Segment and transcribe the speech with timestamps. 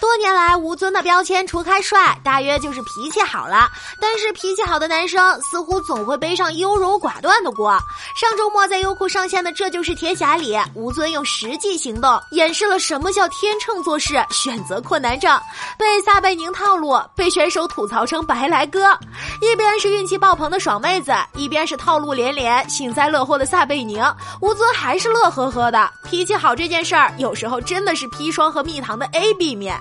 [0.00, 3.68] 多年来，吴尊的标签除开帅，大约就是脾气好了。
[4.00, 7.70] 但是脾气好的男生似乎总会背上优柔寡断的锅。
[8.20, 15.40] 上周末在优酷上线的《这就是铁甲》里，吴尊用实际行动演示了什么叫天秤做事选择困难症，
[15.78, 18.98] 被撒贝宁套路，被选手吐槽成白来哥。
[19.40, 24.04] 一边是运气爆棚的爽妹子，一边是套路连连、幸灾乐祸的撒贝宁，
[24.40, 25.90] 吴尊还是乐呵呵的。
[26.04, 29.73] 脾气好这件事儿，有时候真的是砒霜和蜜糖的 A B 面。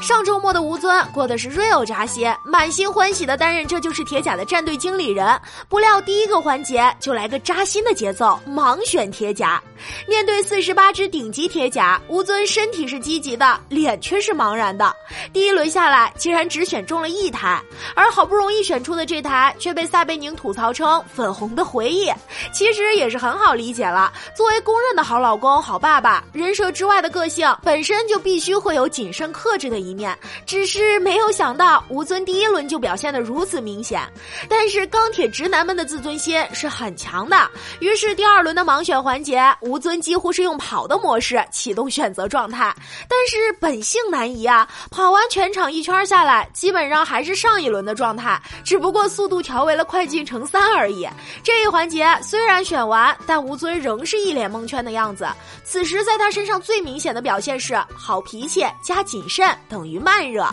[0.00, 5.40] 上周末的吴尊过的是 real 扎心，满心欢喜的担任这就是铁甲的战队经理人。
[5.68, 9.62] 不料第一个环节就来个扎心的节奏，盲选铁甲。
[10.06, 14.94] 面对四十八只顶级铁甲，吴尊身体是积极的，脸却是茫然的。
[15.32, 17.60] 第一轮下来，竟然只选中了一台，
[17.94, 22.10] 而好不容易选出的这台，却被撒贝宁吐槽称粉红的回忆。
[22.52, 30.16] 其实也是很好理解了，作为公认的好老公、好爸爸，人设之外的个性本身就必须会有谨慎克制的一面。
[30.46, 34.00] 只是没有想到，吴尊第一轮就表现得如此明显。
[34.48, 37.50] 但是钢铁直男们的自尊心是很强的，
[37.80, 42.74] 于是第二轮的盲选环节，吴尊几乎是用跑的模式启动选择状态。
[43.08, 51.08] 但是本性难移啊，跑完全场一圈下来，基本上还是上一轮的状态，只不过速度调为了快进乘三而已。
[51.44, 55.28] 这一环节虽然选完，但吴尊仍是一脸蒙圈的样子。
[55.62, 60.44] 此时在他身上最明显的表现是好脾气加谨慎等于慢热。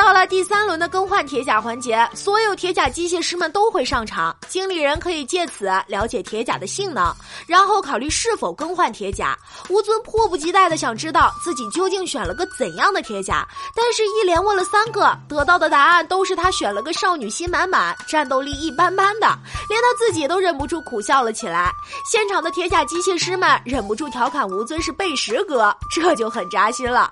[0.00, 7.14] 到了第三轮的更换铁甲环节，所有铁甲机械师们都会上场，经理人可以借此了解铁甲的性能，
[7.46, 9.38] 然后考虑是否更换铁甲。
[9.68, 19.38] 吴尊迫不及待的想知道自己究竟选了个怎样的铁甲，但是一连问了三个，得到的答案都是他选了个少女心满满、战斗力一般般的，
[19.70, 21.72] 连他自己都忍不住苦笑了起来。
[22.04, 27.08] 现场的铁甲机械师们忍不住调侃吴尊是背时哥，这就很扎心了。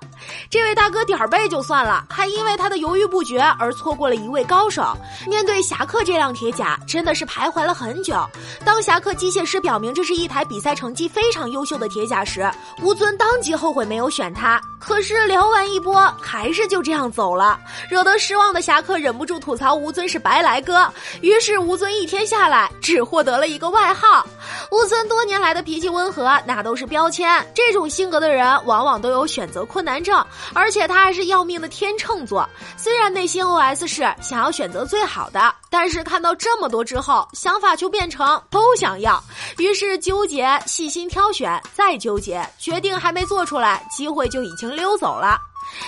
[0.50, 4.92] 这位大哥点儿背就算了，还因为他的犹豫不决而错过了一位高手。
[5.28, 8.28] 面对侠客这辆铁甲，真的是徘徊了很久。
[8.64, 12.50] 当侠客机械师表明这是一台比赛成绩非常优秀的铁甲时，
[12.82, 14.60] 吴尊当即后悔没有选他。
[14.80, 20.92] 可是聊完一波，还是就这样走了，惹得失望的侠客忍不住吐槽吴尊是白来哥。
[21.20, 24.26] 于是吴尊一天下来，只获得了一个外号。
[24.70, 27.46] 乌森多年来的脾气温和，那都是标签。
[27.54, 32.48] 这种性格的人，往往都有选择困难症，而且他还是要命的天秤座。
[32.76, 39.22] 虽然内心 OS 是想要选择最好的，但是看到这么多之后，想法就变成都想要。
[39.58, 45.38] 于是纠结、细心挑选，再纠结，决定还没做出来，机会就已经溜走了。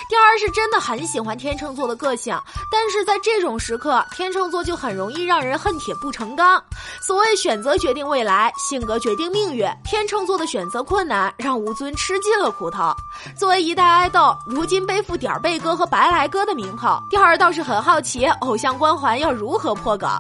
[0.08, 2.36] 第二是真的很喜欢天秤座的个性，
[2.70, 6.62] 但是在这种时刻，天秤座就很容易让人恨铁不成钢。
[7.00, 9.68] 所谓选择决定未来，性格决定命运。
[9.84, 12.94] 天秤座的选择困难让吴尊吃尽了苦头。
[13.36, 20.10] 作为一代爱豆，如今背负点儿背哥和白来哥的名号，第二倒是很好奇偶像光环要如何破梗。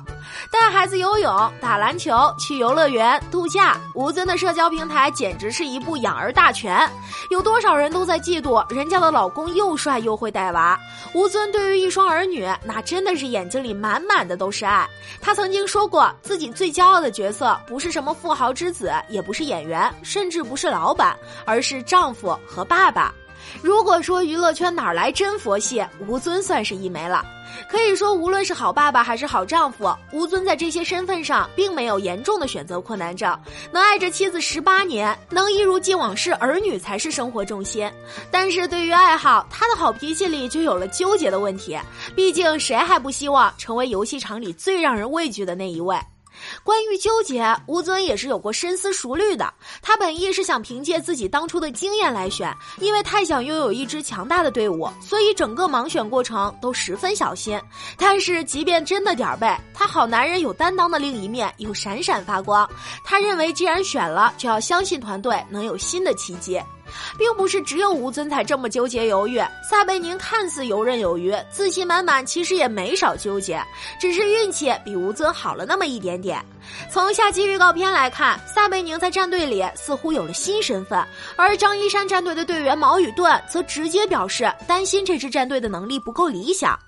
[0.52, 6.88] 带孩子游泳、打篮球、去游乐园、度假，吴尊的社交平台简直是一部养儿大全。
[7.30, 10.78] 有多少人都在嫉妒人家的老公又帅又会带娃？
[11.12, 14.88] 吴尊对于一双儿女，那真的是眼睛里满满的都是爱。
[15.20, 23.14] 他曾经说过，自己最骄傲的角色不是什么富豪之子，也不是演员，甚至不是老板，而是丈夫和爸爸。
[23.62, 27.24] 如果说娱乐圈哪来真佛系，吴尊算是一枚了。
[27.68, 33.36] 可以说，无论是好爸爸还是好丈夫，吴尊在这些身份上并没有严重的选择困难症，
[33.72, 37.90] 能爱着妻子十八年，能一如既往视儿女才是生活重心。
[38.30, 41.76] 但是对于爱好，他的好脾气里就有了纠结的问题。
[42.14, 45.98] 毕竟谁还不希望成为游戏场里最让人畏惧的那一位？
[46.62, 49.52] 关于纠结，吴尊也是有过深思熟虑的。
[49.82, 57.60] 他本意是想凭借自己当初的经验来选，因为太想拥有一支强大的队伍，所以整个盲选过程都十分小心。
[57.96, 62.68] 但是，即便真的点儿背，他好男人有担当的另一面又闪闪发光。
[63.04, 66.60] 他认为，既然选了，就要相信团队能有新的奇迹。
[67.18, 69.38] 并不是只有吴尊才这么纠结犹豫，
[69.68, 73.62] 撒贝宁看似游刃有余、自信满满，其实也没少纠结，
[74.00, 76.44] 只是运气比吴尊好了那么一点点。
[76.90, 81.04] 从下期预告片来看，撒贝宁在战队里似乎有了新身份，
[81.36, 86.78] 而张一山战队的队员毛宇顿则直接表示担心这支战队的能力不够理想。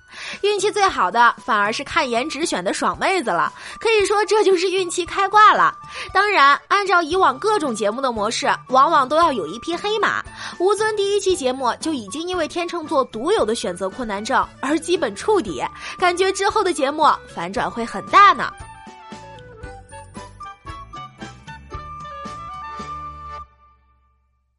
[0.42, 5.76] 运气最好的反而是看颜值选的爽妹子了，可以说这就是运气开挂了。
[6.12, 10.22] 当然，按照以往各种节目的模式，往往都要有一匹黑马。
[10.58, 15.62] 吴尊第一期节目就已经因为天秤座独有的选择困难症而基本触底，
[15.98, 18.52] 感觉之后的节目反转会很大呢。